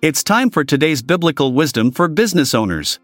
It's 0.00 0.22
time 0.22 0.50
for 0.50 0.62
today's 0.62 1.02
biblical 1.02 1.52
wisdom 1.52 1.90
for 1.90 2.06
business 2.06 2.54
owners. 2.54 3.00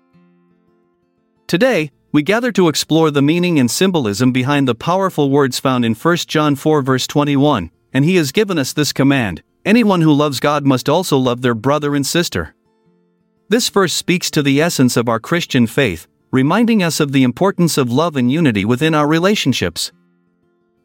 Today, 1.48 1.90
we 2.13 2.22
gather 2.22 2.52
to 2.52 2.68
explore 2.68 3.10
the 3.10 3.20
meaning 3.20 3.58
and 3.58 3.68
symbolism 3.68 4.31
behind 4.31 4.68
the 4.68 4.76
powerful 4.76 5.28
words 5.28 5.58
found 5.58 5.84
in 5.84 5.96
1 5.96 6.17
John 6.18 6.54
4, 6.54 6.83
verse 6.83 7.08
21, 7.08 7.72
and 7.92 8.04
he 8.04 8.14
has 8.14 8.30
given 8.30 8.59
us 8.59 8.72
this 8.72 8.93
command 8.93 9.43
anyone 9.64 10.02
who 10.02 10.12
loves 10.12 10.38
God 10.38 10.64
must 10.64 10.88
also 10.88 11.18
love 11.18 11.43
their 11.43 11.54
brother 11.54 11.96
and 11.96 12.07
sister. 12.07 12.54
This 13.48 13.68
verse 13.70 13.92
speaks 13.92 14.30
to 14.30 14.42
the 14.42 14.61
essence 14.61 14.96
of 14.96 15.08
our 15.08 15.18
Christian 15.18 15.66
faith, 15.66 16.06
reminding 16.30 16.80
us 16.80 17.00
of 17.00 17.11
the 17.11 17.24
importance 17.24 17.76
of 17.76 17.90
love 17.90 18.14
and 18.14 18.30
unity 18.30 18.64
within 18.64 18.95
our 18.95 19.08
relationships. 19.08 19.90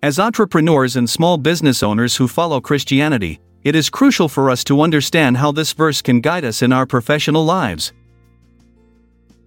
As 0.02 0.18
entrepreneurs 0.18 0.96
and 0.96 1.07
small 1.07 1.38
business 1.38 1.84
owners 1.84 2.16
who 2.16 2.28
follow 2.28 2.62
Christianity, 2.62 3.39
it 3.64 3.76
is 3.76 3.89
crucial 3.89 4.30
for 4.30 4.50
us 4.50 4.64
to 4.66 4.82
understand 4.82 5.38
how 5.38 5.52
this 5.52 5.73
verse 5.73 6.02
can 6.02 6.22
guide 6.22 6.45
us 6.45 6.62
in 6.62 6.72
our 6.72 6.86
professional 6.86 7.44
lives. 7.44 7.94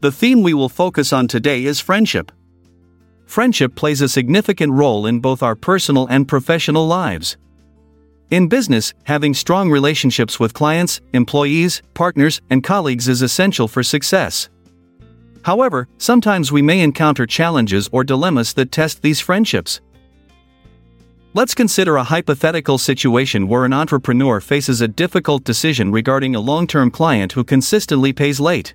The 0.00 0.12
theme 0.12 0.42
we 0.42 0.54
will 0.54 0.68
focus 0.68 1.12
on 1.12 1.28
today 1.28 1.64
is 1.64 1.80
friendship. 1.80 2.32
Friendship 3.26 3.74
plays 3.74 4.00
a 4.00 4.08
significant 4.08 4.72
role 4.72 5.06
in 5.06 5.20
both 5.20 5.42
our 5.42 5.54
personal 5.54 6.06
and 6.08 6.28
professional 6.28 6.86
lives. 6.86 7.36
In 8.30 8.48
business, 8.48 8.94
having 9.04 9.34
strong 9.34 9.70
relationships 9.70 10.40
with 10.40 10.54
clients, 10.54 11.00
employees, 11.12 11.82
partners, 11.94 12.40
and 12.50 12.64
colleagues 12.64 13.08
is 13.08 13.22
essential 13.22 13.68
for 13.68 13.82
success. 13.82 14.48
However, 15.44 15.88
sometimes 15.98 16.52
we 16.52 16.62
may 16.62 16.80
encounter 16.80 17.26
challenges 17.26 17.88
or 17.92 18.04
dilemmas 18.04 18.54
that 18.54 18.72
test 18.72 19.02
these 19.02 19.20
friendships. 19.20 19.80
Let's 21.34 21.54
consider 21.54 21.96
a 21.96 22.04
hypothetical 22.04 22.76
situation 22.76 23.48
where 23.48 23.64
an 23.64 23.72
entrepreneur 23.72 24.38
faces 24.38 24.82
a 24.82 24.88
difficult 24.88 25.44
decision 25.44 25.90
regarding 25.90 26.34
a 26.34 26.40
long 26.40 26.66
term 26.66 26.90
client 26.90 27.32
who 27.32 27.42
consistently 27.42 28.12
pays 28.12 28.38
late. 28.38 28.74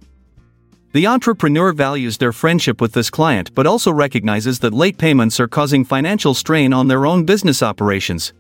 The 0.94 1.06
entrepreneur 1.06 1.72
values 1.72 2.18
their 2.18 2.32
friendship 2.32 2.82
with 2.82 2.94
this 2.94 3.12
client 3.12 3.54
but 3.54 3.68
also 3.68 3.92
recognizes 3.92 4.58
that 4.60 4.74
late 4.74 4.98
payments 4.98 5.40
are 5.40 5.48
causing 5.48 5.86
financial 5.86 6.34
strain 6.34 6.74
on 6.74 6.88
their 6.88 7.06
own 7.06 7.26
business 7.26 7.62
operations. 7.62 8.34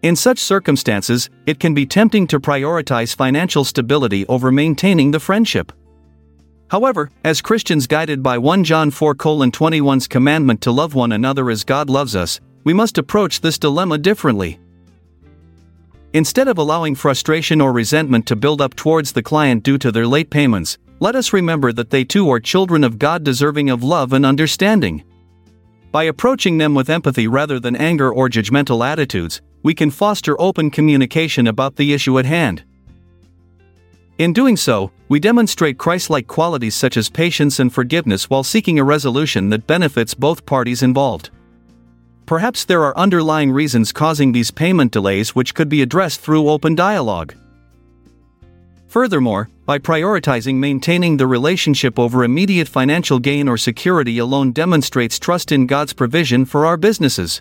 In 0.00 0.16
such 0.16 0.38
circumstances, 0.38 1.28
it 1.44 1.60
can 1.60 1.74
be 1.74 1.84
tempting 1.84 2.26
to 2.28 2.40
prioritize 2.40 3.14
financial 3.14 3.64
stability 3.64 4.24
over 4.28 4.50
maintaining 4.50 5.10
the 5.10 5.20
friendship. 5.20 5.72
However, 6.70 7.10
as 7.22 7.42
Christians 7.42 7.86
guided 7.86 8.22
by 8.22 8.38
1 8.38 8.64
John 8.64 8.90
4 8.90 9.14
21's 9.14 10.08
commandment 10.08 10.62
to 10.62 10.72
love 10.72 10.94
one 10.94 11.12
another 11.12 11.50
as 11.50 11.64
God 11.64 11.90
loves 11.90 12.16
us, 12.16 12.40
we 12.64 12.72
must 12.72 12.98
approach 12.98 13.40
this 13.40 13.58
dilemma 13.58 13.98
differently. 13.98 14.58
Instead 16.12 16.46
of 16.46 16.58
allowing 16.58 16.94
frustration 16.94 17.60
or 17.60 17.72
resentment 17.72 18.26
to 18.26 18.36
build 18.36 18.60
up 18.60 18.76
towards 18.76 19.12
the 19.12 19.22
client 19.22 19.62
due 19.62 19.78
to 19.78 19.90
their 19.90 20.06
late 20.06 20.30
payments, 20.30 20.78
let 21.00 21.16
us 21.16 21.32
remember 21.32 21.72
that 21.72 21.90
they 21.90 22.04
too 22.04 22.30
are 22.30 22.38
children 22.38 22.84
of 22.84 22.98
God 22.98 23.24
deserving 23.24 23.70
of 23.70 23.82
love 23.82 24.12
and 24.12 24.24
understanding. 24.24 25.02
By 25.90 26.04
approaching 26.04 26.58
them 26.58 26.74
with 26.74 26.88
empathy 26.88 27.26
rather 27.26 27.58
than 27.58 27.74
anger 27.74 28.12
or 28.12 28.28
judgmental 28.28 28.86
attitudes, 28.86 29.42
we 29.62 29.74
can 29.74 29.90
foster 29.90 30.40
open 30.40 30.70
communication 30.70 31.46
about 31.46 31.76
the 31.76 31.92
issue 31.92 32.18
at 32.18 32.24
hand. 32.24 32.62
In 34.18 34.32
doing 34.32 34.56
so, 34.56 34.92
we 35.08 35.18
demonstrate 35.18 35.78
Christ 35.78 36.08
like 36.08 36.28
qualities 36.28 36.76
such 36.76 36.96
as 36.96 37.10
patience 37.10 37.58
and 37.58 37.72
forgiveness 37.72 38.30
while 38.30 38.44
seeking 38.44 38.78
a 38.78 38.84
resolution 38.84 39.48
that 39.48 39.66
benefits 39.66 40.14
both 40.14 40.46
parties 40.46 40.82
involved. 40.82 41.30
Perhaps 42.26 42.64
there 42.64 42.84
are 42.84 42.96
underlying 42.96 43.50
reasons 43.50 43.92
causing 43.92 44.32
these 44.32 44.50
payment 44.50 44.92
delays 44.92 45.34
which 45.34 45.54
could 45.54 45.68
be 45.68 45.82
addressed 45.82 46.20
through 46.20 46.48
open 46.48 46.74
dialogue. 46.74 47.34
Furthermore, 48.88 49.48
by 49.64 49.78
prioritizing 49.78 50.56
maintaining 50.56 51.16
the 51.16 51.26
relationship 51.26 51.98
over 51.98 52.24
immediate 52.24 52.68
financial 52.68 53.18
gain 53.18 53.48
or 53.48 53.56
security 53.56 54.18
alone 54.18 54.52
demonstrates 54.52 55.18
trust 55.18 55.50
in 55.50 55.66
God's 55.66 55.94
provision 55.94 56.44
for 56.44 56.66
our 56.66 56.76
businesses. 56.76 57.40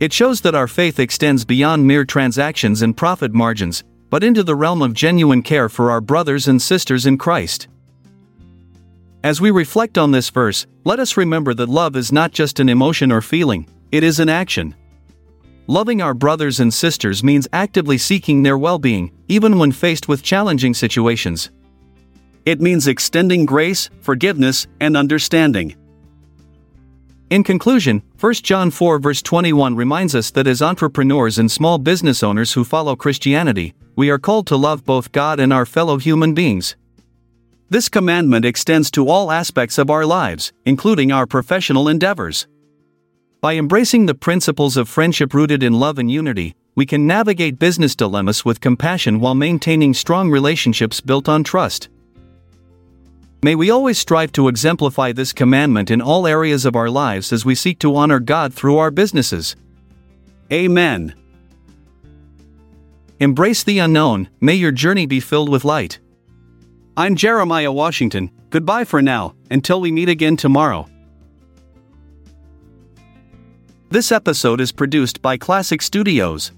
It 0.00 0.12
shows 0.12 0.40
that 0.40 0.54
our 0.54 0.66
faith 0.66 0.98
extends 0.98 1.44
beyond 1.44 1.86
mere 1.86 2.04
transactions 2.04 2.82
and 2.82 2.96
profit 2.96 3.32
margins, 3.32 3.84
but 4.08 4.24
into 4.24 4.42
the 4.42 4.54
realm 4.54 4.82
of 4.82 4.94
genuine 4.94 5.42
care 5.42 5.68
for 5.68 5.90
our 5.90 6.00
brothers 6.00 6.48
and 6.48 6.60
sisters 6.60 7.06
in 7.06 7.18
Christ. 7.18 7.68
As 9.22 9.40
we 9.40 9.50
reflect 9.50 9.98
on 9.98 10.12
this 10.12 10.30
verse, 10.30 10.66
let 10.84 11.00
us 11.00 11.16
remember 11.16 11.52
that 11.54 11.68
love 11.68 11.96
is 11.96 12.12
not 12.12 12.32
just 12.32 12.60
an 12.60 12.68
emotion 12.68 13.10
or 13.10 13.20
feeling, 13.20 13.68
it 13.92 14.02
is 14.02 14.20
an 14.20 14.28
action. 14.28 14.74
Loving 15.68 16.00
our 16.00 16.14
brothers 16.14 16.60
and 16.60 16.72
sisters 16.72 17.24
means 17.24 17.48
actively 17.52 17.98
seeking 17.98 18.42
their 18.42 18.58
well 18.58 18.78
being, 18.78 19.12
even 19.28 19.58
when 19.58 19.72
faced 19.72 20.08
with 20.08 20.22
challenging 20.22 20.74
situations. 20.74 21.50
It 22.44 22.60
means 22.60 22.86
extending 22.86 23.44
grace, 23.44 23.90
forgiveness, 24.00 24.68
and 24.80 24.96
understanding. 24.96 25.74
In 27.28 27.42
conclusion, 27.42 28.02
1 28.20 28.34
John 28.34 28.70
4 28.70 29.00
verse 29.00 29.20
21 29.20 29.74
reminds 29.74 30.14
us 30.14 30.30
that 30.30 30.46
as 30.46 30.62
entrepreneurs 30.62 31.38
and 31.38 31.50
small 31.50 31.78
business 31.78 32.22
owners 32.22 32.52
who 32.52 32.62
follow 32.62 32.94
Christianity, 32.94 33.74
we 33.96 34.10
are 34.10 34.18
called 34.18 34.46
to 34.46 34.56
love 34.56 34.84
both 34.84 35.10
God 35.10 35.40
and 35.40 35.52
our 35.52 35.66
fellow 35.66 35.98
human 35.98 36.34
beings. 36.34 36.76
This 37.68 37.88
commandment 37.88 38.44
extends 38.44 38.92
to 38.92 39.08
all 39.08 39.32
aspects 39.32 39.76
of 39.76 39.90
our 39.90 40.06
lives, 40.06 40.52
including 40.64 41.10
our 41.10 41.26
professional 41.26 41.88
endeavors. 41.88 42.46
By 43.40 43.54
embracing 43.54 44.06
the 44.06 44.14
principles 44.14 44.76
of 44.76 44.88
friendship 44.88 45.34
rooted 45.34 45.62
in 45.62 45.78
love 45.78 45.98
and 45.98 46.10
unity, 46.10 46.54
we 46.74 46.86
can 46.86 47.06
navigate 47.06 47.58
business 47.58 47.94
dilemmas 47.94 48.44
with 48.44 48.60
compassion 48.60 49.20
while 49.20 49.34
maintaining 49.34 49.94
strong 49.94 50.30
relationships 50.30 51.00
built 51.00 51.28
on 51.28 51.44
trust. 51.44 51.88
May 53.42 53.54
we 53.54 53.70
always 53.70 53.98
strive 53.98 54.32
to 54.32 54.48
exemplify 54.48 55.12
this 55.12 55.32
commandment 55.32 55.90
in 55.90 56.00
all 56.00 56.26
areas 56.26 56.64
of 56.64 56.74
our 56.74 56.88
lives 56.88 57.32
as 57.32 57.44
we 57.44 57.54
seek 57.54 57.78
to 57.80 57.94
honor 57.94 58.20
God 58.20 58.54
through 58.54 58.78
our 58.78 58.90
businesses. 58.90 59.54
Amen. 60.50 61.14
Embrace 63.20 63.62
the 63.64 63.78
unknown, 63.78 64.28
may 64.40 64.54
your 64.54 64.72
journey 64.72 65.06
be 65.06 65.20
filled 65.20 65.48
with 65.48 65.64
light. 65.64 65.98
I'm 66.96 67.16
Jeremiah 67.16 67.72
Washington, 67.72 68.30
goodbye 68.50 68.84
for 68.84 69.02
now, 69.02 69.34
until 69.50 69.80
we 69.80 69.92
meet 69.92 70.08
again 70.08 70.36
tomorrow. 70.36 70.88
This 73.88 74.10
episode 74.10 74.60
is 74.60 74.72
produced 74.72 75.22
by 75.22 75.36
Classic 75.36 75.80
Studios. 75.80 76.50